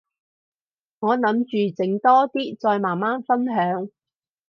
[0.97, 3.87] 我諗住整多啲，再慢慢分享